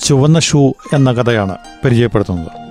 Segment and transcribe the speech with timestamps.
[0.00, 2.70] ചുവന്ന ഷൂ എന്ന കഥയാണ് പരിചയപ്പെടുത്തുന്നത്.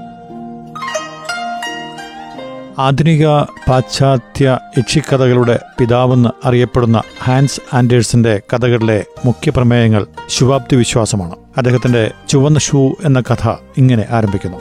[2.80, 3.28] ആധുനിക
[3.70, 11.36] പാശ്ചാത്യ യക്ഷിക്കഥകളുടെ പിതാവെന്ന് അറിയപ്പെടുന്ന ഹാൻസ് ആൻഡേഴ്സിന്റെ കഥകളിലെ മുഖ്യ പ്രമേയങ്ങൾ ശുഭാപ്തി വിശ്വാസമാണ്.
[11.58, 14.58] അദ്ദേഹത്തിന്റെ ചുവന്ന ഷൂ എന്ന കഥ ഇങ്ങനെ ആരംഭിക്കുന്നു.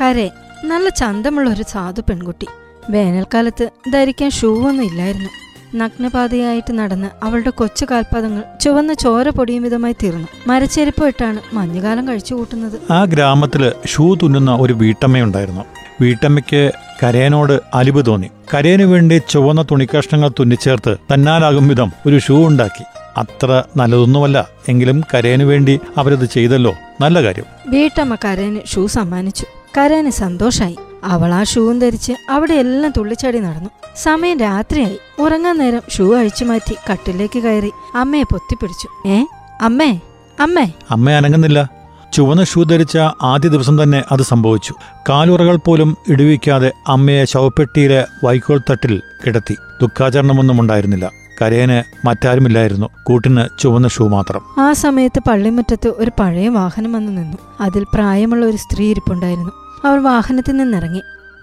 [0.00, 0.30] കരെ
[0.64, 2.46] നല്ല ചന്തമുള്ള ഒരു സാധു പെൺകുട്ടി.
[2.90, 5.28] വേനൽക്കാലത്ത് ധരിക്കാൻ ഷൂ ഒന്നും ഇല്ലായിരുന്നു.
[5.74, 10.28] നഗ്നപാതയായിട്ട് നടന്ന് അവളുടെ കൊച്ചു കാൽപാദങ്ങൾ ചുവന്ന ചോര പൊടിയും വിധമായി തീർന്നു.
[10.46, 12.92] മരച്ചെരുപ്പ് ഇട്ടാണ് മഞ്ഞുകാലം കഴിച്ചു കൂട്ടുന്നത്.
[12.92, 15.64] ആ ഗ്രാമത്തിൽ ഷൂ തുന്നുന്ന ഒരു വീട്ടമ്മയുണ്ടായിരുന്നു
[16.00, 18.30] വീട്ടമ്മയ്ക്ക് കരയനോട് അലിവ് തോന്നി.
[18.54, 22.84] കരയന് വേണ്ടി ചുവന്ന തുണിക്കഷ്ണങ്ങൾ തുന്നിച്ചേർത്ത് തന്നാലാകും വിധം ഒരു ഷൂ ഉണ്ടാക്കി.
[23.16, 24.48] അത്ര നല്ലതൊന്നുമല്ല.
[24.68, 26.74] എങ്കിലും കരയന് വേണ്ടി അവരത് ചെയ്തല്ലോ.
[27.00, 27.44] നല്ല കാര്യം.
[27.66, 29.46] വീട്ടമ്മ കരയന് ഷൂ സമ്മാനിച്ചു.
[29.78, 30.76] കരയന് സന്തോഷായി.
[31.08, 33.70] അവൾ ആ ഷൂവും ധരിച്ച് അവിടെ എല്ലാം തുള്ളിച്ചാടി നടന്നു.
[33.96, 34.98] സമയം രാത്രിയായി.
[35.18, 39.08] ഉറങ്ങാൻ നേരം ഷൂ അഴിച്ചു മാറ്റി കട്ടിലേക്ക് കയറി അമ്മയെ പൊത്തിപ്പിടിച്ചു.
[39.08, 39.24] ഏ?
[39.62, 40.00] അമ്മേ?
[40.40, 40.72] അമ്മേ?
[40.90, 41.70] അമ്മ അനങ്ങുന്നില്ല.
[42.12, 44.74] ചുവന്ന ഷൂ ധരിച്ച ആദ്യ ദിവസം തന്നെ അത് സംഭവിച്ചു.
[45.08, 49.54] കാലുറകൾ പോലും ഇടിവിക്കാതെ അമ്മയെ ശവപ്പെട്ടിയിലെ വൈക്കോൾ തട്ടിൽ കിടത്തി.
[49.80, 51.17] ദുഃഖാചരണമൊന്നും ഉണ്ടായിരുന്നില്ല.
[51.42, 52.86] കരയന് മറ്റാരുമില്ലായിരുന്നു.
[53.02, 54.40] കൂട്ടിന് ചുവന്ന ഷൂ മാത്രം.
[54.58, 57.36] ആ സമയത്ത് പള്ളിമുറ്റത്ത് ഒരു പഴയ വാഹനം വന്നു നിന്നു.
[57.60, 59.50] അതിൽ പ്രായമുള്ള ഒരു സ്ത്രീ ഇരിപ്പുണ്ടായിരുന്നു.
[59.84, 61.00] അവർ വാഹനത്തിൽ നിന്നിറങ്ങി.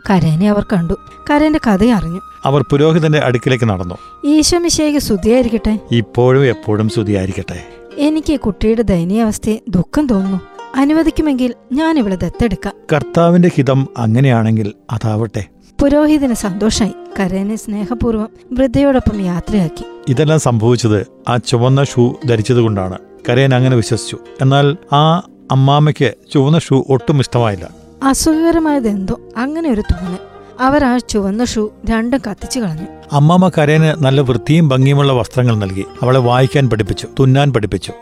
[0.10, 0.94] കരേനെ അവർ കണ്ടു.
[1.32, 2.20] കരേന്റെ കഥ അറിഞ്ഞു.
[2.46, 3.96] അവർ പുരോഹിതന്റെ അടുക്കിലേക്ക് നടന്നു.
[4.26, 4.60] ഈശോ
[4.98, 5.80] സ്തുതിയായിരിക്കട്ടെ.
[5.92, 7.68] ഇപ്പോഴും എപ്പോഴും സ്തുതിയായിരിക്കട്ടെ.
[7.98, 10.40] എനിക്ക് കുട്ടിയുടെ കുട്ടിയുടെ ദയനീയാവസ്ഥയെ ദുഃഖം തോന്നുന്നു.
[10.76, 12.74] അനുവദിക്കുമെങ്കിൽ ഞാൻ ഇവിടെ ദത്തെടുക്കാം.
[12.94, 15.46] കർത്താവിന്റെ ഹിതം അങ്ങനെയാണെങ്കിൽ അതാവട്ടെ.
[15.82, 19.84] പുരോഹിതന് സന്തോഷായി കരേനെ സ്നേഹപൂർവം വൃദ്ധയോടൊപ്പം യാത്രയാക്കി.
[20.08, 22.98] ഇതെല്ലാം സംഭവിച്ചത് ആ ചുവന്ന ഷൂ ധരിച്ചതുകൊണ്ടാണ്.
[23.30, 24.18] കരേൻ അങ്ങനെ വിശ്വസിച്ചു.
[24.42, 27.70] എന്നാൽ ആ അമ്മാമ്മയ്ക്ക് ചുവന്ന ഷൂ ഒട്ടും ഇഷ്ടമായില്ല.
[28.04, 30.18] അസുഖകരമായത് എന്തോ അങ്ങനെ ഒരു തോന്നൽ.
[30.60, 32.88] അവർ ആ ചുവന്ന ഷൂ രണ്ടും കത്തിച്ചു കളഞ്ഞു.
[33.12, 35.86] അമ്മാമ്മ കരയന് നല്ല വൃത്തിയും ഭംഗിയുമുള്ള വസ്ത്രങ്ങൾ നൽകി.
[36.02, 37.94] അവളെ വായിക്കാൻ പഠിപ്പിച്ചു തുന്നാൻ പഠിപ്പിച്ചു.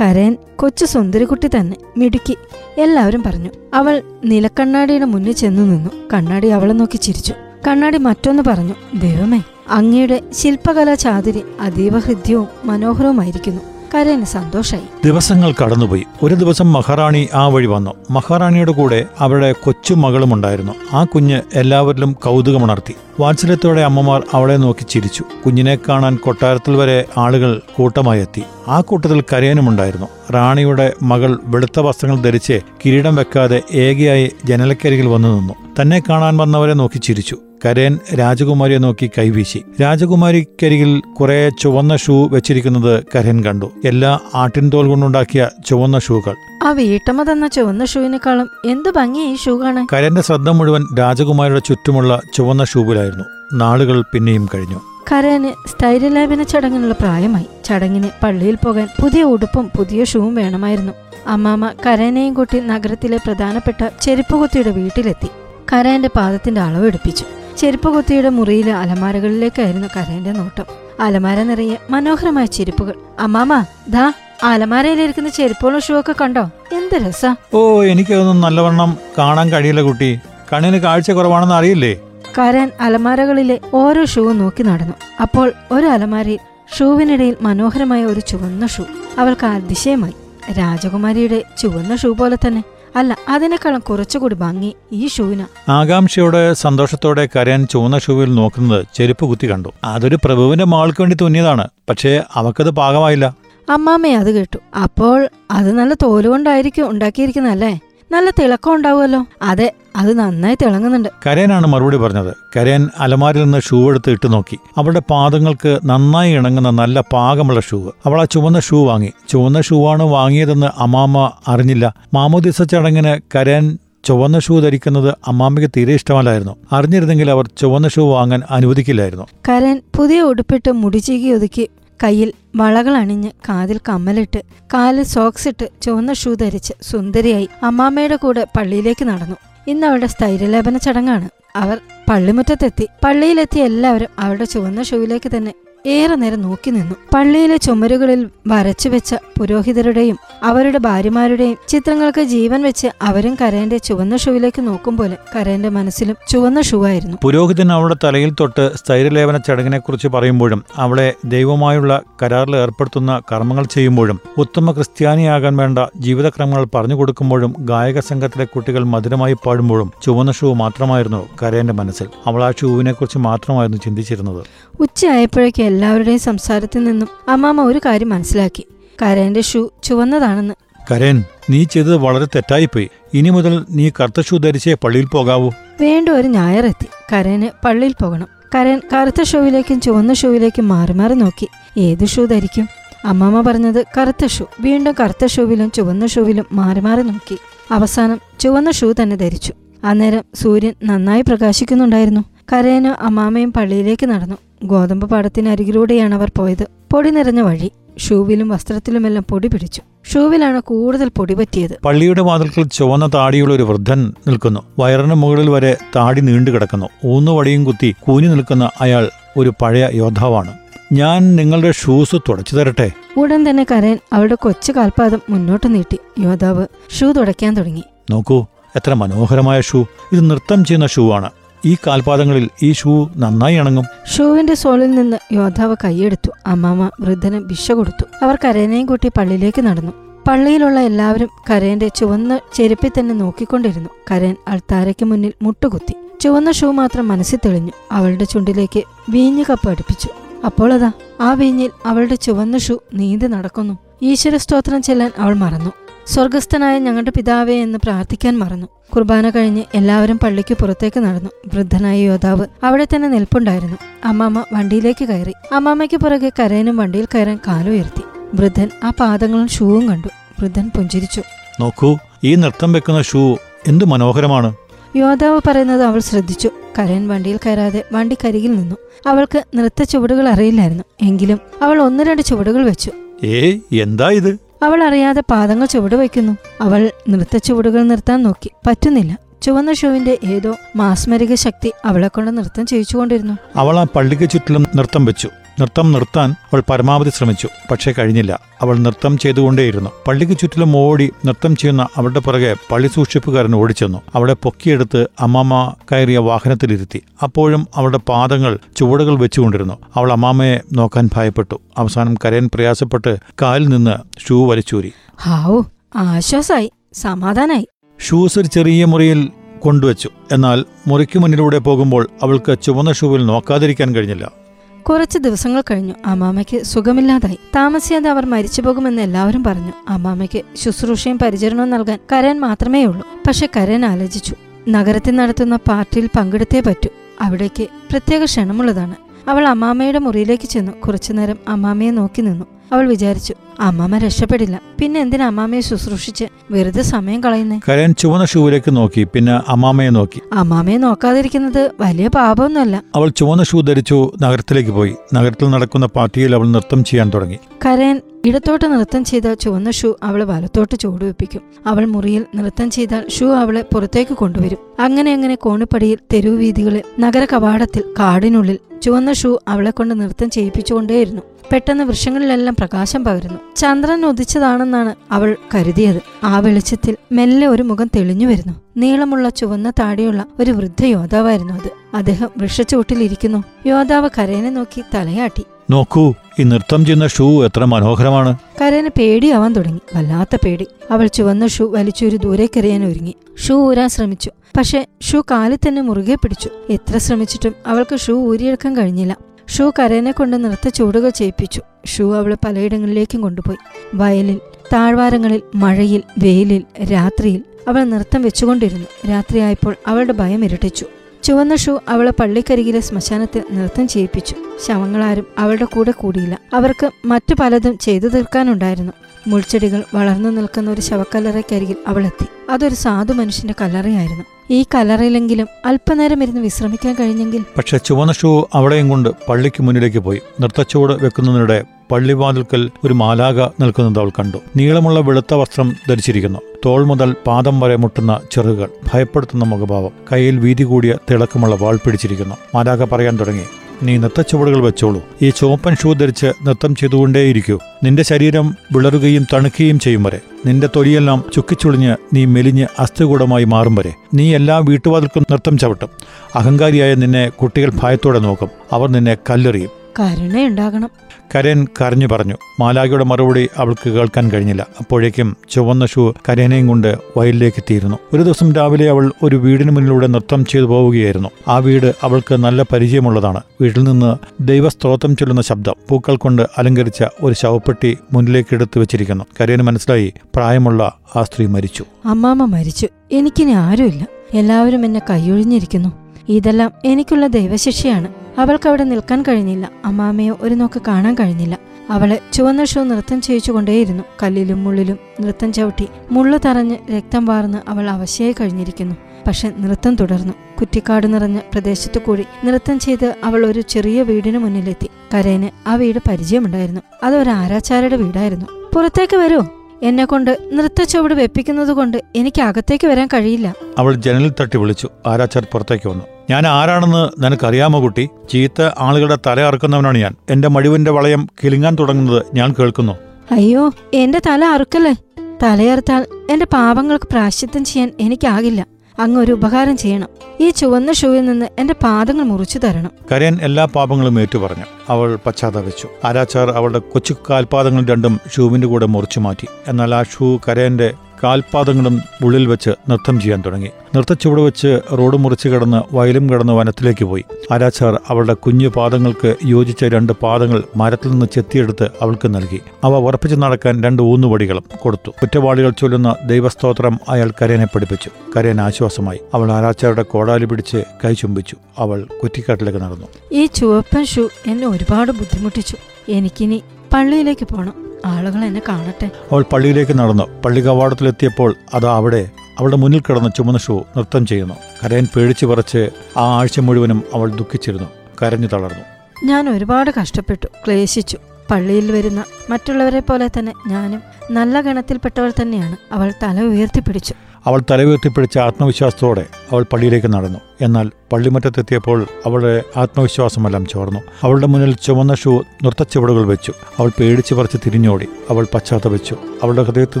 [0.00, 2.36] കരേൻ കൊച്ചു സുന്ദരിക്കുട്ടി തന്നെ മിടുക്കി.
[2.78, 3.50] എല്ലാവരും പറഞ്ഞു.
[3.74, 5.90] അവൾ നിലക്കണ്ണാടിയുടെ മുന്നിൽ ചെന്നു നിന്നു.
[6.12, 7.34] കണ്ണാടി അവളെ നോക്കി ചിരിച്ചു.
[7.68, 13.60] കണ്ണാടി മറ്റൊന്ന് പറഞ്ഞു ദൈവമേ അങ്ങയുടെ ശില്പകലാ ചാതിരി അതീവ ഹൃദ്യവും മനോഹരവുമായിരിക്കുന്നു.
[13.94, 14.82] കരേന് സന്തോഷായി.
[15.04, 16.04] ദിവസങ്ങൾ കടന്നുപോയി.
[16.22, 17.90] ഒരു ദിവസം മഹാറാണി ആ വഴി വന്നു.
[18.10, 20.72] മഹാറാണിയുടെ കൂടെ അവരുടെ കൊച്ചു മകളും ഉണ്ടായിരുന്നു.
[20.92, 22.94] ആ കുഞ്ഞ് എല്ലാവരിലും കൗതുകമുണർത്തി.
[23.20, 25.24] വാത്സല്യത്തോടെ അമ്മമാർ അവളെ നോക്കി ചിരിച്ചു.
[25.46, 28.42] കുഞ്ഞിനെ കാണാൻ കൊട്ടാരത്തിൽ വരെ ആളുകൾ കൂട്ടമായി എത്തി.
[28.68, 35.54] ആ കൂട്ടത്തിൽ കരയനുമുണ്ടായിരുന്നു റാണിയുടെ മകൾ വെളുത്ത വസ്ത്രങ്ങൾ ധരിച്ച് കിരീടം വെക്കാതെ ഏകയായി ജനലക്കരികിൽ വന്നു നിന്നു.
[35.82, 37.36] തന്നെ കാണാൻ വന്നവരെ നോക്കി ചിരിച്ചു.
[37.64, 39.64] കരയൻ രാജകുമാരിയെ നോക്കി കൈവീശി.
[39.82, 43.70] രാജകുമാരിക്കരികിൽ കുറെ ചുവന്ന ഷൂ വെച്ചിരിക്കുന്നത് കരൻ കണ്ടു.
[43.84, 46.34] എല്ലാ ആട്ടിൻതോൽ കൊണ്ടുണ്ടാക്കിയ ചുവന്ന ഷൂകൾ.
[46.66, 52.20] ആ വീട്ടമ്മ തന്ന ചുവന്ന ഷൂവിനേക്കാളും എന്ത് ഭംഗി ഈ ഷൂ കാണാൻ കരന്റെ ശ്രദ്ധ മുഴുവൻ രാജകുമാരിയുടെ ചുറ്റുമുള്ള
[52.34, 53.24] ചുവന്ന ഷൂവിലായിരുന്നു.
[53.52, 54.80] നാളുകൾ പിന്നെയും കഴിഞ്ഞു.
[55.12, 57.46] കരേന് സ്ഥൈര്യലേപന ചടങ്ങിനുള്ള പ്രായമായി.
[57.64, 60.92] ചടങ്ങിന് പള്ളിയിൽ പോകാൻ പുതിയ ഉടുപ്പും പുതിയ ഷൂവും വേണമായിരുന്നു.
[61.26, 65.28] അമ്മാമ്മ കരേനെയും കൂട്ടി നഗരത്തിലെ പ്രധാനപ്പെട്ട ചെരുപ്പുകുത്തിയുടെ വീട്ടിലെത്തി.
[65.72, 67.24] കരേന്റെ പാദത്തിന്റെ അളവെടുപ്പിച്ചു.
[67.60, 70.64] ചെരുപ്പുകുത്തിയുടെ മുറിയിലെ അലമാരകളിലേക്കായിരുന്നു കരേന്റെ നോട്ടം.
[71.00, 72.94] അലമാര നിറയെ മനോഹരമായ ചെരുപ്പുകൾ.
[73.20, 74.12] അമ്മാമ ദാ
[74.42, 76.42] അലമാരയിലിരിക്കുന്ന ചെരുപ്പുകളും ഷൂ ഒക്കെ കണ്ടോ?
[76.72, 77.36] എന്ത് രസാ.
[77.54, 80.20] ഓ എനിക്കതൊന്നും നല്ലവണ്ണം കാണാൻ കഴിയില്ല കുട്ടി.
[80.52, 82.00] കണ്ണിന് കാഴ്ച കുറവാണെന്ന് അറിയില്ലേ?
[82.38, 84.94] കരൻ അലമാരകളിലെ ഓരോ ഷൂവും നോക്കി നടന്നു.
[85.22, 86.38] അപ്പോൾ ഒരു അലമാരയിൽ
[86.78, 88.84] ഷൂവിനിടയിൽ മനോഹരമായ ഒരു ചുവന്ന ഷൂ.
[89.18, 90.14] അവൾക്ക് അതിശയമായി.
[90.52, 92.62] രാജകുമാരിയുടെ ചുവന്ന ഷൂ പോലെ തന്നെ.
[92.96, 95.70] അല്ല അതിനേക്കാളും കുറച്ചുകൂടി ഭംഗി ഈ ഷൂവിന്.
[95.70, 99.72] ആകാംക്ഷയോടെ സന്തോഷത്തോടെ കരയാൻ ചുവന്ന ഷൂവിൽ നോക്കുന്നത് ചെരുപ്പ് കുത്തി കണ്ടു.
[99.84, 101.68] അതൊരു പ്രഭുവിന്റെ മാൾക്ക് വേണ്ടി തുന്നിയതാണ്.
[101.88, 103.34] പക്ഷേ അവക്കത് പാകമായില്ല.
[103.70, 104.58] അമ്മാമ്മയെ അത് കേട്ടു.
[104.82, 107.80] അപ്പോൾ അത് നല്ല തോലുകൊണ്ടായിരിക്കും ഉണ്ടാക്കിയിരിക്കുന്നല്ലേ
[108.12, 109.26] നല്ല തിളക്കം ഉണ്ടാവുമല്ലോ.
[109.42, 111.08] അതെ അത് നന്നായി തിളങ്ങുന്നുണ്ട്.
[111.26, 112.34] കരയനാണ് മറുപടി പറഞ്ഞത്.
[112.56, 114.58] കരയൻ അലമാരിൽ നിന്ന് ഷൂ എടുത്ത് ഇട്ട് നോക്കി.
[114.78, 117.92] അവളുടെ പാദങ്ങൾക്ക് നന്നായി ഇണങ്ങുന്ന നല്ല പാകമുള്ള ഷൂ.
[118.06, 119.12] അവൾ ആ ചുവന്ന ഷൂ വാങ്ങി.
[119.28, 121.94] ചുവന്ന ഷൂ ആണ് വാങ്ങിയതെന്ന് അമ്മാമ്മ അറിഞ്ഞില്ല.
[122.14, 126.56] മാമോദിസ ചടങ്ങിന് കരയൻ ചുവന്ന ഷൂ ധരിക്കുന്നത് അമ്മാമ്മയ്ക്ക് തീരെ ഇഷ്ടമല്ലായിരുന്നു.
[126.72, 129.26] അറിഞ്ഞിരുന്നെങ്കിൽ അവർ ചുവന്ന ഷൂ വാങ്ങാൻ അനുവദിക്കില്ലായിരുന്നു.
[129.48, 131.68] കരൻ പുതിയ ഉടുപ്പിട്ട് മുടിച്ചീകി ഒതുക്കി
[132.04, 134.42] കയ്യിൽ വളകൾ അണിഞ്ഞ് കാതിൽ കമ്മലിട്ട്
[134.74, 139.36] കാലിൽ സോക്സ് ഇട്ട് ചുവന്ന ഷൂ ധരിച്ച് സുന്ദരിയായി അമ്മാമ്മയുടെ കൂടെ പള്ളിയിലേക്ക് നടന്നു.
[139.66, 141.28] ഇന്ന് അവളുടെ സ്ഥൈര്യലേപന ചടങ്ങാണ്.
[141.56, 142.88] അവർ പള്ളിമുറ്റത്തെത്തി.
[143.04, 145.54] പള്ളിയിലെത്തിയ എല്ലാവരും അവരുടെ ചുവന്ന ഷൂവിലേക്ക് തന്നെ
[145.86, 146.94] ഏറെ നേരം നോക്കി നിന്നു.
[147.14, 154.96] പള്ളിയിലെ ചുമരുകളിൽ വരച്ചു വെച്ച പുരോഹിതരുടെയും അവരുടെ ഭാര്യമാരുടെയും ചിത്രങ്ങൾക്ക് ജീവൻ വെച്ച് അവരും കരേന്റെ ചുവന്ന ഷൂവിലേക്ക് നോക്കും
[154.96, 162.02] പോലെ കരേന്റെ മനസ്സിലും ചുവന്ന ഷൂ ആയിരുന്നു പുരോഹിതൻ അവളുടെ തലയിൽ തൊട്ട് സ്ഥൈര്യലേപന ചടങ്ങിനെക്കുറിച്ച് പറയുമ്പോഴും അവളെ ദൈവമായുള്ള
[162.22, 169.92] കരാറിൽ ഏർപ്പെടുത്തുന്ന കർമ്മങ്ങൾ ചെയ്യുമ്പോഴും ഉത്തമ ക്രിസ്ത്യാനിയാകാൻ വേണ്ട ജീവിതക്രമങ്ങൾ പറഞ്ഞു കൊടുക്കുമ്പോഴും ഗായക സംഘത്തിലെ കുട്ടികൾ മധുരമായി പാടുമ്പോഴും
[170.02, 172.06] ചുവന്ന ഷൂ മാത്രമായിരുന്നു കരേന്റെ മനസ്സിൽ.
[172.26, 174.44] അവൾ ആ ഷൂവിനെക്കുറിച്ച് മാത്രമായിരുന്നു ചിന്തിച്ചിരുന്നത്.
[174.80, 178.66] ഉച്ചയായപ്പോഴേക്കും എല്ലാവരുടെയും സംസാരത്തിൽ നിന്നും അമ്മാമ്മ ഒരു കാര്യം മനസ്സിലാക്കി.
[179.02, 180.54] കരേന്റെ ഷൂ ചുവന്നതാണെന്ന്.
[180.90, 182.88] കരേൻ നീ ചെയ്തത് വളരെ തെറ്റായിപ്പോയി.
[183.14, 185.50] ഇനി മുതൽ നീ കറുത്ത ഷൂ ധരിച്ചേ പള്ളിയിൽ പോകാവൂ.
[185.80, 186.86] വേണ്ട ഒരു ഞായറെത്തി.
[187.12, 188.28] കരേന് പള്ളിയിൽ പോകണം.
[188.54, 191.48] കരൻ കറുത്ത ഷൂവിലേക്കും ചുവന്ന ഷൂവിലേക്കും മാറി മാറി നോക്കി.
[191.78, 192.68] ഏത് ഷൂ ധരിക്കും?
[193.04, 194.46] അമ്മാമ്മ പറഞ്ഞത് കറുത്ത ഷൂ.
[194.60, 197.38] വീണ്ടും കറുത്ത ഷൂവിലും ചുവന്ന ഷൂവിലും മാറി മാറി നോക്കി.
[197.70, 199.54] അവസാനം ചുവന്ന ഷൂ തന്നെ ധരിച്ചു.
[199.84, 202.24] അന്നേരം സൂര്യൻ നന്നായി പ്രകാശിക്കുന്നുണ്ടായിരുന്നു.
[202.52, 204.36] കരയനും അമ്മാമയും പള്ളിയിലേക്ക് നടന്നു.
[204.64, 206.66] ഗോതമ്പ് പാടത്തിനരികിലൂടെയാണ് അവർ പോയത്.
[206.92, 207.72] പൊടി നിറഞ്ഞ വഴി.
[207.98, 209.82] ഷൂവിലും വസ്ത്രത്തിലുമെല്ലാം പൊടി പിടിച്ചു.
[210.12, 211.78] ഷൂവിലാണ് കൂടുതൽ പൊടി പറ്റിയത്.
[211.84, 214.60] പള്ളിയുടെ വാതിൽക്കൽ ചുവന്ന താടിയുള്ള ഒരു വൃദ്ധൻ നിൽക്കുന്നു.
[214.78, 216.86] വയറിന് മുകളിൽ വരെ താടി നീണ്ടു കിടക്കുന്നു.
[217.06, 220.52] ഊന്നുവടിയും കുത്തി കൂനി നിൽക്കുന്ന അയാൾ ഒരു പഴയ യോദ്ധാവാണ്.
[220.92, 222.90] ഞാൻ നിങ്ങളുടെ ഷൂസ് തുടച്ചു തരട്ടെ?
[223.16, 225.98] ഉടൻ തന്നെ കരയൻ അവളുടെ കൊച്ചു കാൽപാദം മുന്നോട്ട് നീട്ടി.
[226.18, 226.66] യോദ്ധാവ്
[227.00, 227.82] ഷൂ തുടയ്ക്കാൻ തുടങ്ങി.
[228.10, 228.46] നോക്കൂ
[228.76, 229.86] എത്ര മനോഹരമായ ഷൂ.
[230.12, 231.30] ഇത് നൃത്തം ചെയ്യുന്ന ഷൂ ആണ്
[231.64, 233.84] ഈ കാൽപാദങ്ങളിൽ ഈ ഷൂ നന്നായി ഇണങ്ങും
[234.16, 236.30] ഷൂവിന്റെ സോളിൽ നിന്ന് യോദ്ധാവ് കൈയെടുത്തു.
[236.46, 238.24] അമ്മാമ്മ വൃദ്ധന് ഭിക്ഷ കൊടുത്തു.
[238.24, 239.92] അവർ കരയനെയും കൂട്ടി പള്ളിയിലേക്ക് നടന്നു.
[240.28, 243.90] പള്ളിയിലുള്ള എല്ലാവരും കരയന്റെ ചുവന്ന ചെരുപ്പിൽ തന്നെ നോക്കിക്കൊണ്ടിരുന്നു.
[244.10, 245.94] കരയൻ അൾത്താരയ്ക്ക് മുന്നിൽ മുട്ടുകുത്തി.
[246.20, 247.72] ചുവന്ന ഷൂ മാത്രം മനസ്സിൽ തെളിഞ്ഞു.
[247.92, 250.08] അവളുടെ ചുണ്ടിലേക്ക് വീഞ്ഞു കപ്പ് അടുപ്പിച്ചു.
[250.46, 253.78] അപ്പോൾ അതാ ആ വീഞ്ഞിൽ അവളുടെ ചുവന്ന ഷൂ നീന്തി നടക്കുന്നു.
[254.02, 255.70] ഈശ്വര സ്തോത്രം ചെല്ലാൻ അവൾ മറന്നു.
[256.06, 258.66] സ്വർഗസ്ഥനായ ഞങ്ങളുടെ പിതാവേ എന്ന് പ്രാർത്ഥിക്കാൻ മറന്നു.
[258.96, 261.30] കുർബാന കഴിഞ്ഞ് എല്ലാവരും പള്ളിക്ക് പുറത്തേക്ക് നടന്നു.
[261.54, 263.76] വൃദ്ധനായ യോദ്ധാവ് അവിടെ തന്നെ നിൽപ്പുണ്ടായിരുന്നു.
[264.04, 265.32] അമ്മാമ്മ വണ്ടിയിലേക്ക് കയറി.
[265.54, 268.02] അമ്മാമ്മയ്ക്ക് പുറകെ കരയനും വണ്ടിയിൽ കയറാൻ കാലുയർത്തി.
[268.34, 270.08] വൃദ്ധൻ ആ പാദങ്ങളും ഷൂവും കണ്ടു.
[270.40, 271.22] വൃദ്ധൻ പുഞ്ചിരിച്ചു.
[271.60, 273.36] നോക്കൂ ഈ നൃത്തം വെക്കുന്ന ഷൂ
[273.68, 274.54] എന്തു മനോഹരമാണ്.
[274.96, 276.50] യോദ്ധാവ് പറയുന്നത് അവൾ ശ്രദ്ധിച്ചു.
[276.78, 278.76] കരയൻ വണ്ടിയിൽ കയറാതെ വണ്ടി കരികിൽ നിന്നു.
[279.06, 280.84] അവൾക്ക് നൃത്ത ചുവടുകൾ അറിയില്ലായിരുന്നു.
[281.02, 282.90] എങ്കിലും അവൾ ഒന്ന് രണ്ട് ചുവടുകൾ വെച്ചു.
[283.24, 284.49] ഏ എന്താ ഇത്?
[284.62, 286.36] അവൾ അറിയാതെ പാദങ്ങൾ ചുവട് വയ്ക്കുന്നു.
[286.60, 288.50] അവൾ നൃത്ത ചുവടുകൾ നിർത്താൻ നോക്കി.
[288.66, 289.18] പറ്റുന്നില്ല.
[289.42, 293.34] ചുവന്ന ഷൂവിന്റെ ഏതോ മാസ്മരിക ശക്തി അവളെ കൊണ്ട് നൃത്തം ചെയ്യിച്ചുകൊണ്ടിരുന്നു.
[293.56, 295.28] അവൾ ആ പള്ളിക്ക് ചുറ്റിലും നൃത്തം വെച്ചു.
[295.60, 297.48] നൃത്തം നിർത്താൻ അവൾ പരമാവധി ശ്രമിച്ചു.
[297.70, 298.40] പക്ഷേ കഴിഞ്ഞില്ല.
[298.60, 299.90] അവൾ നൃത്തം ചെയ്തുകൊണ്ടേയിരുന്നു.
[300.08, 303.98] പള്ളിക്ക് ചുറ്റിലും ഓടി നൃത്തം ചെയ്യുന്ന അവളുടെ പുറകെ പള്ളി സൂക്ഷിപ്പുകാരൻ ഓടിച്ചെന്നു.
[304.14, 307.02] അവളെ പൊക്കിയെടുത്ത് അമ്മാമ കയറിയ വാഹനത്തിലിരുത്തി.
[307.22, 309.74] അപ്പോഴും അവളുടെ പാദങ്ങൾ ചുവടുകൾ വെച്ചുകൊണ്ടിരുന്നു.
[309.96, 311.60] അവൾ അമ്മാമയെ നോക്കാൻ ഭയപ്പെട്ടു.
[311.78, 314.92] അവസാനം കരയൻ പ്രയാസപ്പെട്ട് കാലിൽ നിന്ന് ഷൂ വലിച്ചൂരി.
[315.22, 315.64] ഹാവു
[315.96, 316.72] ആശ്വാസായി.
[316.92, 317.68] സമാധാനായി.
[318.08, 319.28] ഷൂസ് ഒരു ചെറിയ മുറിയിൽ
[319.60, 320.10] കൊണ്ടുവച്ചു.
[320.32, 324.39] എന്നാൽ മുറിക്ക് മുന്നിലൂടെ പോകുമ്പോൾ അവൾക്ക് ചുവന്ന ഷൂവിൽ നോക്കാതിരിക്കാൻ കഴിഞ്ഞില്ല.
[324.88, 325.94] കുറച്ച് ദിവസങ്ങൾ കഴിഞ്ഞു.
[326.06, 327.38] അമ്മാമയ്ക്ക് സുഖമില്ലാതായി.
[327.56, 329.72] താമസിയാതെ അവർ മരിച്ചു പോകുമെന്ന് എല്ലാവരും പറഞ്ഞു.
[329.88, 333.06] അമ്മാമയ്ക്ക് ശുശ്രൂഷയും പരിചരണവും നൽകാൻ കരൻ മാത്രമേ ഉള്ളൂ.
[333.26, 334.34] പക്ഷെ കരൻ ആലോചിച്ചു.
[334.68, 336.88] നഗരത്തിൽ നടത്തുന്ന പാർട്ടിയിൽ പങ്കെടുത്തേ പറ്റൂ.
[337.20, 338.94] അവിടേക്ക് പ്രത്യേക ക്ഷണമുള്ളതാണ്.
[339.28, 340.72] അവൾ അമ്മാമയുടെ മുറിയിലേക്ക് ചെന്നു.
[340.72, 342.46] കുറച്ചുനേരം അമ്മാമയെ നോക്കി നിന്നു.
[342.72, 344.60] അവൾ വിചാരിച്ചു അമ്മാമ്മ രക്ഷപ്പെടില്ല.
[344.80, 347.60] പിന്നെ എന്തിനാ അമ്മാമ്മയെ ശുശ്രൂഷിച്ച് വെറുതെ സമയം കളയുന്നേ?
[347.68, 350.20] കരൻ ചുവന്ന ഷൂവിലേക്ക് നോക്കി പിന്നെ അമ്മാമ്മയെ നോക്കി.
[350.32, 352.82] അമ്മാമ്മയെ നോക്കാതിരിക്കുന്നത് വലിയ പാപമൊന്നുമല്ല.
[352.94, 354.94] അവൾ ചുവന്ന ഷൂ ധരിച്ചു നഗരത്തിലേക്ക് പോയി.
[355.14, 357.38] നഗരത്തിൽ നടക്കുന്ന പാർട്ടിയിൽ അവൾ നൃത്തം ചെയ്യാൻ തുടങ്ങി.
[357.66, 363.64] കരയൻ ഇടത്തോട്ട് നൃത്തം ചെയ്ത ചുവന്ന ഷൂ അവളെ വലത്തോട്ട് ചൂടുവെപ്പിക്കും അവൾ മുറിയിൽ നൃത്തം ചെയ്താൽ ഷൂ അവളെ
[363.74, 364.58] പുറത്തേക്ക് കൊണ്ടുവരും.
[364.80, 371.22] അങ്ങനെ അങ്ങനെ കോണിപ്പടിയിൽ തെരുവ് വീതികളിൽ നഗര കവാടത്തിൽ കാടിനുള്ളിൽ ചുവന്ന ഷൂ അവളെ കൊണ്ട് നൃത്തം ചെയ്യിപ്പിച്ചുകൊണ്ടേയിരുന്നു.
[371.52, 373.38] പെട്ടെന്ന് വൃക്ഷങ്ങളിലെല്ലാം പ്രകാശം പകരുന്നു.
[373.56, 376.00] ചന്ദ്രൻ ഉദിച്ചതാണെന്നാണ് അവൾ കരുതിയത്.
[376.24, 378.52] ആ വെളിച്ചത്തിൽ മെല്ലെ ഒരു മുഖം തെളിഞ്ഞു വരുന്നു.
[378.76, 381.70] നീളമുള്ള ചുവന്ന താടിയുള്ള ഒരു വൃദ്ധ യോദ്ധാവായിരുന്നു അത്.
[381.94, 385.44] അദ്ദേഹം വൃക്ഷച്ചുവട്ടിലിരിക്കുന്നു യോദ്ധാവ് കരേനെ നോക്കി തലയാട്ടി.
[385.70, 388.36] നോക്കൂ ഈ നൃത്തം ചെയ്യുന്ന ഷൂ എത്ര മനോഹരമാണ്.
[388.60, 389.80] കരേന് പേടിയാവാൻ തുടങ്ങി.
[389.96, 390.66] വല്ലാത്ത പേടി.
[390.90, 393.14] അവൾ ചുവന്ന ഷൂ വലിച്ചൊരു ദൂരേക്കെറിയാൻ ഒരുങ്ങി.
[393.38, 394.30] ഷൂ ഊരാൻ ശ്രമിച്ചു.
[394.58, 396.48] പക്ഷെ ഷൂ കാലിൽ തന്നെ മുറുകെ പിടിച്ചു.
[396.70, 399.16] എത്ര ശ്രമിച്ചിട്ടും അവൾക്ക് ഷൂ ഊരിയെടുക്കാൻ കഴിഞ്ഞില്ല.
[399.50, 401.62] ഷൂ കരേനെ കൊണ്ട് നിർത്ത ചൂടുകൾ ചെയ്യിപ്പിച്ചു.
[401.86, 403.56] ഷൂ അവളെ പലയിടങ്ങളിലേക്കും കൊണ്ടുപോയി.
[403.94, 404.40] വയലിൽ
[404.72, 409.08] താഴ്വാരങ്ങളിൽ മഴയിൽ വെയിലിൽ രാത്രിയിൽ അവൾ നൃത്തം വെച്ചുകൊണ്ടിരുന്നു.
[409.10, 410.86] രാത്രിയായപ്പോൾ അവളുടെ ഭയം ഇരട്ടിച്ചു.
[411.22, 414.34] ചുവന്ന ഷൂ അവളെ പള്ളിക്കരികിലെ ശ്മശാനത്തിൽ നൃത്തം ചെയ്യിപ്പിച്ചു.
[414.66, 416.38] ശവങ്ങളാരും അവളുടെ കൂടെ കൂടിയില്ല.
[416.54, 418.92] അവർക്ക് മറ്റു പലതും ചെയ്തു തീർക്കാനുണ്ടായിരുന്നു.
[419.26, 422.26] മുൾച്ചെടികൾ വളർന്നു നിൽക്കുന്ന ഒരു ശവക്കല്ലറയ്ക്കരികിൽ അവളെത്തി.
[422.50, 424.24] അതൊരു സാധു മനുഷ്യന്റെ കല്ലറയായിരുന്നു.
[424.50, 430.20] ഈ കല്ലറയിലെങ്കിലും അല്പനേരം ഇരുന്ന് വിശ്രമിക്കാൻ കഴിഞ്ഞെങ്കിൽ പക്ഷെ ചുവന്ന ഷൂ അവളെയും കൊണ്ട് പള്ളിക്ക് മുന്നിലേക്ക് പോയി.
[430.40, 434.38] നൃത്തച്ചുവട് വെക്കുന്നതിനിടെ പള്ളിവാതിൽക്കൽ ഒരു മാലാക നിൽക്കുന്നത് അവൾ കണ്ടു.
[434.56, 436.38] നീളമുള്ള വെളുത്ത വസ്ത്രം ധരിച്ചിരിക്കുന്നു.
[436.66, 442.34] തോൾ മുതൽ പാദം വരെ മുട്ടുന്ന ചെറുകൾ ഭയപ്പെടുത്തുന്ന മുഖഭാവം കയ്യിൽ വീതി കൂടിയ തിളക്കമുള്ള വാൾ പിടിച്ചിരിക്കുന്നു.
[442.54, 443.44] മാലാക പറയാൻ തുടങ്ങി.
[443.82, 445.04] നീ നൃത്തച്ചുവടുകൾ വെച്ചോളൂ.
[445.22, 447.58] ഈ ചുവപ്പൻ ഷൂ ധരിച്ച് നൃത്തം ചെയ്തുകൊണ്ടേയിരിക്കൂ.
[447.84, 450.20] നിന്റെ ശരീരം വിളറുകയും തണുക്കുകയും ചെയ്യും വരെ.
[450.46, 453.92] നിന്റെ തൊലിയെല്ലാം ചുക്കിച്ചുളിഞ്ഞ് നീ മെലിഞ്ഞ് അസ്ഥികൂടമായി മാറും വരെ.
[454.14, 455.88] നീ എല്ലാ വീട്ടുവാതിൽക്കും നൃത്തം ചവിട്ടും.
[456.34, 458.48] അഹങ്കാരിയായ നിന്നെ കുട്ടികൾ ഭയത്തോടെ നോക്കും.
[458.72, 459.70] അവർ നിന്നെ കല്ലെറിയും.
[460.00, 460.90] കരുണയുണ്ടാകണം.
[461.34, 462.34] കരൻ കരഞ്ഞു പറഞ്ഞു.
[462.60, 464.66] മാലാഖയുടെ മറുപടി അവൾക്ക് കേൾക്കാൻ കഴിഞ്ഞില്ല.
[464.80, 470.44] അപ്പോഴേക്കും ചുവന്ന ഷൂ കരേനയും കൊണ്ട് വയലിലേക്ക് എത്തിയിരുന്നു ഒരു ദിവസം രാവിലെ അവൾ ഒരു വീടിന് മുന്നിലൂടെ നൃത്തം
[470.44, 471.28] ചെയ്തു പോവുകയായിരുന്നു.
[471.48, 473.40] ആ വീട് അവൾക്ക് നല്ല പരിചയമുള്ളതാണ്.
[473.60, 479.24] വീട്ടിൽ നിന്ന് ദൈവസ്തോത്രം ചൊല്ലുന്ന ശബ്ദം പൂക്കൾ കൊണ്ട് അലങ്കരിച്ച ഒരു ശവപ്പെട്ടി മുന്നിലേക്ക് എടുത്തു വെച്ചിരിക്കുന്നു.
[479.40, 481.84] കരേന് മനസ്സിലായി പ്രായമുള്ള ആ സ്ത്രീ മരിച്ചു.
[482.04, 482.88] അമ്മാമ്മ മരിച്ചു.
[483.12, 484.06] എനിക്കിനി ആരുമില്ല.
[484.34, 486.09] എല്ലാവരും എന്നെ കൈയൊഴിഞ്ഞിരിക്കുന്നു.
[486.30, 488.14] ഇതെല്ലാം എനിക്കുള്ള ദൈവശിക്ഷയാണ്.
[488.38, 489.70] അവൾക്ക് അവിടെ നിൽക്കാൻ കഴിഞ്ഞില്ല.
[489.84, 491.58] അമ്മാമ്മയോ ഒരു നോക്ക് കാണാൻ കഴിഞ്ഞില്ല.
[491.90, 494.04] അവളെ ചുവന്ന ഷൂ നൃത്തം ചെയ്യിച്ചുകൊണ്ടേയിരുന്നു.
[494.22, 498.96] കല്ലിലും മുള്ളിലും നൃത്തം ചവിട്ടി മുള്ളു തറഞ്ഞ് രക്തം വാർന്ന് അവൾ അവശയായി കഴിഞ്ഞിരിക്കുന്നു.
[499.26, 500.32] പക്ഷെ നൃത്തം തുടർന്നു.
[500.60, 504.88] കുറ്റിക്കാട് നിറഞ്ഞ പ്രദേശത്തു കൂടി നൃത്തം ചെയ്ത് അവൾ ഒരു ചെറിയ വീടിന് മുന്നിലെത്തി.
[505.14, 506.80] കരേന് ആ വീട് പരിചയമുണ്ടായിരുന്നു.
[507.02, 508.46] അതൊരു വീടായിരുന്നു.
[508.74, 509.42] പുറത്തേക്ക് വരൂ.
[509.82, 513.54] എന്നെ കൊണ്ട് നൃത്തച്ചുവട് വെപ്പിക്കുന്നത് കൊണ്ട് എനിക്ക് അകത്തേക്ക് വരാൻ കഴിയില്ല.
[513.78, 514.88] അവൾ ജനലിൽ തട്ടി വിളിച്ചു.
[515.06, 516.19] ആരാച്ചാർ പുറത്തേക്ക് വന്നു.
[516.30, 518.08] ഞാൻ ആരാണെന്ന് നിനക്കറിയാമോ കുട്ടി?
[518.32, 520.14] ചീത്ത ആളുകളുടെ തല അറുക്കുന്നവനാണ് ഞാൻ.
[520.30, 522.92] എന്റെ മഴുവിന്റെ വളയം കിലുങ്ങാൻ തുടങ്ങുന്നത് ഞാൻ കേൾക്കുന്നു.
[523.30, 524.94] അയ്യോ എന്റെ തല അറുക്കല്ലേ?
[525.42, 528.66] തലയർത്താൽ എന്റെ പാപങ്ങൾക്ക് പ്രാശ്ചിത്തം ചെയ്യാൻ എനിക്കാകില്ല.
[528.98, 530.08] അങ്ങ് ഒരു ഉപകാരം ചെയ്യണം.
[530.40, 532.90] ഈ ചുവന്ന ഷൂവിൽ നിന്ന് എന്റെ പാദങ്ങൾ മുറിച്ചു തരണം.
[533.12, 535.88] കരയൻ എല്ലാ പാപങ്ങളും ഏറ്റു പറഞ്ഞു അവൾ പശ്ചാത്തപിച്ചു.
[536.04, 539.46] ആരാച്ചാർ അവളുടെ കൊച്ചു കാൽപാദങ്ങൾ രണ്ടും ഷൂവിന്റെ കൂടെ മുറിച്ചു മാറ്റി.
[539.68, 543.70] എന്നാൽ ആ ഷൂ കരയന്റെ കാൽപാദങ്ങളും ഉള്ളിൽ വെച്ച് നൃത്തം ചെയ്യാൻ തുടങ്ങി.
[543.96, 547.24] നൃത്തച്ചുവട് വെച്ച് റോഡ് മുറിച്ച് കിടന്ന് വയലും കിടന്ന് വനത്തിലേക്ക് പോയി.
[547.52, 552.60] ആരാച്ചാർ അവളുടെ കുഞ്ഞു പാദങ്ങൾക്ക് യോജിച്ച രണ്ട് പാദങ്ങൾ മരത്തിൽ നിന്ന് ചെത്തിയെടുത്ത് അവൾക്ക് നൽകി.
[552.84, 555.10] അവ ഉറപ്പിച്ചു നടക്കാൻ രണ്ട് ഊന്നുപടികളും കൊടുത്തു.
[555.10, 558.10] കുറ്റവാളികൾ ചൊല്ലുന്ന ദൈവസ്തോത്രം അയാൾ കരേനെ പഠിപ്പിച്ചു.
[558.36, 559.18] കരേൻ ആശ്വാസമായി.
[559.34, 561.56] അവൾ ആരാച്ചാരുടെ കോടാലി പിടിച്ച് കൈ ചുംബിച്ചു.
[561.78, 563.06] അവൾ കുറ്റിക്കാട്ടിലേക്ക് നടന്നു.
[563.32, 565.76] ഈ ചുവപ്പൻ ഷൂ എന്നെ ഒരുപാട് ബുദ്ധിമുട്ടിച്ചു.
[566.08, 566.62] എനിക്കിനി
[566.92, 567.89] പള്ളിയിലേക്ക് പോണം.
[568.06, 569.10] ആളുകൾ എന്നെ കാണട്ടെ.
[569.32, 570.40] അവൾ പള്ളിയിലേക്ക് നടന്നു.
[570.44, 574.54] പള്ളി കവാടത്തിലെത്തിയപ്പോൾ അതാ അവിടെ അവളുടെ മുന്നിൽ കിടന്ന ചുമന്ന ഷൂ നൃത്തം ചെയ്യുന്നു.
[574.84, 577.88] കരയൻ പേടിച്ചു പറച്ച് ആ ആഴ്ച മുഴുവനും അവൾ ദുഃഖിച്ചിരുന്നു.
[578.22, 578.84] കരഞ്ഞു തളർന്നു.
[579.24, 581.18] ഞാൻ ഒരുപാട് കഷ്ടപ്പെട്ടു ക്ലേശിച്ചു.
[581.50, 585.76] പള്ളിയിൽ വരുന്ന മറ്റുള്ളവരെ പോലെ തന്നെ ഞാനും നല്ല ഗണത്തിൽപ്പെട്ടവൾ തന്നെയാണ്.
[585.92, 587.14] അവൾ തല ഉയർത്തിപ്പിടിച്ചു
[587.46, 590.38] അവൾ തലയുയർത്തിപ്പിടിച്ച ആത്മവിശ്വാസത്തോടെ അവൾ പള്ളിയിലേക്ക് നടന്നു.
[590.60, 594.00] എന്നാൽ പള്ളിമുറ്റത്തെത്തിയപ്പോൾ അവളുടെ ആത്മവിശ്വാസമെല്ലാം ചോർന്നു.
[594.22, 596.52] അവളുടെ മുന്നിൽ ചുവന്ന ഷൂ നൃത്തച്ചുവടുകൾ വെച്ചു.
[596.78, 598.08] അവൾ പേടിച്ചു പറിച്ച് തിരിഞ്ഞോടി.
[598.30, 599.16] അവൾ പശ്ചാത്തപിച്ചു.
[599.42, 600.00] അവളുടെ ഹൃദയത്തിൽ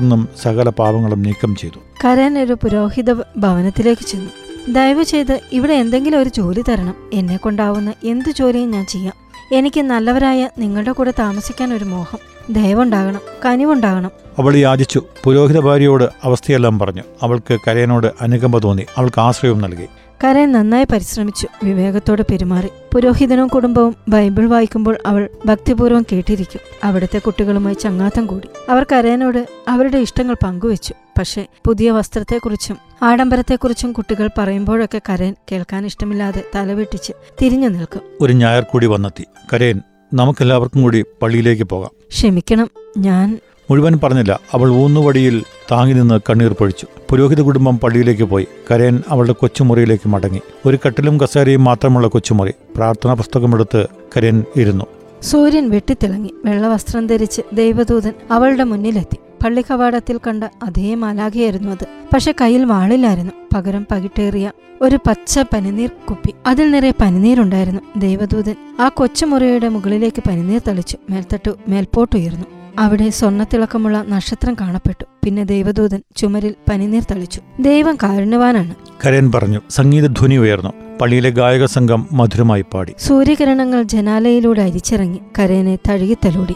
[0.00, 1.78] നിന്നും സകല പാപങ്ങളും നീക്കം ചെയ്തു.
[2.04, 4.30] കരൻ ഒരു പുരോഹിത ഭവനത്തിലേക്ക് ചെന്നു.
[4.72, 6.94] ദയവ് ചെയ്ത് ഇവിടെ എന്തെങ്കിലും ഒരു ജോലി തരണം.
[7.12, 9.14] എന്നെ കൊണ്ടാവുന്ന എന്ത് ജോലിയും ഞാൻ ചെയ്യാം.
[9.52, 12.29] എനിക്ക് നല്ലവരായ നിങ്ങളുടെ കൂടെ താമസിക്കാൻ ഒരു മോഹം.
[12.52, 14.10] ദയവുണ്ടാകണം കനിവുണ്ടാകണം.
[14.38, 15.02] അവൾ യാചിച്ചു.
[15.24, 17.02] പുരോഹിത ഭാര്യയോട് അവസ്ഥയെല്ലാം പറഞ്ഞു.
[17.22, 18.86] അവൾക്ക് കരയനോട് അനുകമ്പ തോന്നി.
[18.96, 19.86] അവൾക്ക് ആശ്രയവും നൽകി.
[20.24, 21.48] കരൻ നന്നായി പരിശ്രമിച്ചു.
[21.64, 22.68] വിവേകത്തോടെ പെരുമാറി.
[22.94, 26.60] പുരോഹിതനും കുടുംബവും ബൈബിൾ വായിക്കുമ്പോൾ അവൾ ഭക്തിപൂർവം കേട്ടിരിക്കും.
[26.84, 28.70] അവിടുത്തെ കുട്ടികളുമായി ചങ്ങാത്തം കൂടി.
[28.70, 30.94] അവർ കരയനോട് അവരുടെ ഇഷ്ടങ്ങൾ പങ്കുവച്ചു.
[31.18, 38.00] പക്ഷേ പുതിയ വസ്ത്രത്തെക്കുറിച്ചും ആഡംബരത്തെക്കുറിച്ചും കുട്ടികൾ പറയുമ്പോഴൊക്കെ കരയൻ കേൾക്കാൻ ഇഷ്ടമില്ലാതെ തലവെട്ടിച്ച് തിരിഞ്ഞു നിൽക്കും.
[38.20, 39.24] ഒരു ഞായർ കൂടി വന്നെത്തി.
[39.52, 39.80] കരയൻ
[40.12, 41.90] നമുക്കെല്ലാവർക്കും കൂടി പള്ളിയിലേക്ക് പോകാം.
[42.10, 43.38] ക്ഷമിക്കണം ഞാൻ
[43.70, 46.86] മുഴുവൻ പറഞ്ഞില്ല അവൾ ഊന്നുവടിയിൽ താങ്ങി നിന്ന് കണ്ണീർ പൊഴിച്ചു.
[47.10, 48.46] പുരോഹിത കുടുംബം പള്ളിയിലേക്ക് പോയി.
[48.70, 50.40] കരയൻ അവളുടെ കൊച്ചുമുറിയിലേക്ക് മടങ്ങി.
[50.66, 52.50] ഒരു കട്ടിലും കസേരയും മാത്രമുള്ള കൊച്ചുമുറി.
[52.76, 53.86] പ്രാർത്ഥനാ പുസ്തകമെടുത്ത്
[54.16, 54.84] കരയൻ ഇരുന്നു.
[55.22, 56.34] സൂര്യൻ വെട്ടിത്തിളങ്ങി.
[56.44, 59.16] വെള്ളവസ്ത്രം ധരിച്ച് ദൈവദൂതൻ അവളുടെ മുന്നിലെത്തി.
[59.44, 61.86] പള്ളി കവാടത്തിൽ കണ്ട അതേ മാലാഖയായിരുന്നു അത്.
[62.14, 66.34] പക്ഷെ കയ്യിൽ വാളില്ലായിരുന്നു പകരം പകിട്ടേറിയ ഒരു പച്ച പനിനീർ കുപ്പി.
[66.46, 67.80] അതിൽ നിറയെ പനിനീരുണ്ടായിരുന്നു.
[67.96, 70.96] ദേവദൂതൻ ആ കൊച്ചുമുറിയുടെ മുകളിലേക്ക് പനിനീർ തളിച്ചു.
[71.10, 72.44] മേൽത്തട്ടു മേൽപോട്ടുയർന്നു.
[72.78, 75.04] അവിടെ സ്വർണത്തിളക്കമുള്ള നക്ഷത്രം കാണപ്പെട്ടു.
[75.24, 77.40] പിന്നെ ദേവദൂതൻ ചുമരിൽ പനിനീർ തളിച്ചു.
[77.60, 78.74] ദൈവം കാരുണ്യവാനാണ്.
[79.06, 80.72] കരൻ പറഞ്ഞു സംഗീതധ്വനി ഉയർന്നു.
[81.00, 82.94] പള്ളിയിലെ ഗായക സംഘം മധുരമായി പാടി.
[82.98, 85.20] സൂര്യകിരണങ്ങൾ ജനാലയിലൂടെ അരിച്ചിറങ്ങി.
[85.38, 86.54] കരയനെ തഴുകിത്തലോടി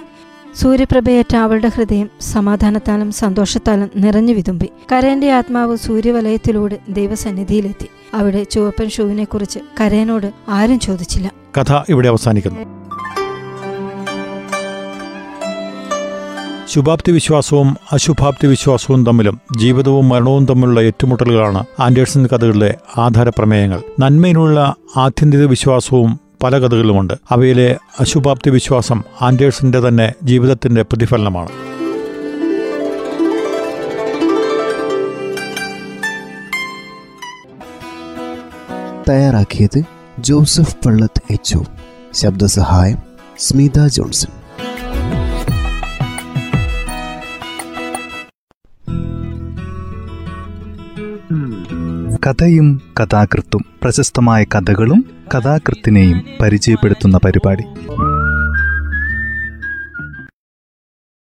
[0.60, 4.68] സൂര്യപ്രഭയേറ്റ അവളുടെ ഹൃദയം സമാധാനത്താലും സന്തോഷത്താലും നിറഞ്ഞു വിതുമ്പി.
[4.92, 7.86] കരേന്റെ ആത്മാവ് സൂര്യവലയത്തിലൂടെ ദൈവസന്നിധിയിലെത്തി.
[8.14, 11.32] അവിടെ ചുവപ്പൻ ഷൂവിനെക്കുറിച്ച് കരേനോട് ആരും ചോദിച്ചില്ല.
[11.60, 12.84] കഥ ഇവിടെ അവസാനിക്കുന്നു.
[16.68, 23.82] ശുഭാപ്തി വിശ്വാസവും അശുഭാപ്തി വിശ്വാസവും തമ്മിലും ജീവിതവും മരണവും തമ്മിലുള്ള ഏറ്റുമുട്ടലുകളാണ് ആൻഡേഴ്സൺ കഥകളിലെ ആധാരപ്രമേയങ്ങൾ.
[24.00, 31.48] നന്മയിലുള്ള ആത്യന്തിക വിശ്വാസവും പല കഥകളുമുണ്ട് അവയിലെ അശുഭാപ്തി വിശ്വാസം ആൻഡേഴ്സിന്റെ തന്നെ ജീവിതത്തിന്റെ പ്രതിഫലനമാണ്.
[39.08, 39.82] തയ്യാറാക്കിയത്
[40.18, 41.58] ജോസഫ് പള്ളത്ത് എച്ച്
[42.12, 42.98] ശബ്ദസഹായം
[43.38, 44.44] സ്മിത ജോൺസൺ.
[52.26, 57.64] കഥയും കഥാകൃത്തും പ്രശസ്തമായ കഥകളും കഥാകൃത്തിനെയും പരിചയപ്പെടുത്തുന്ന പരിപാടി.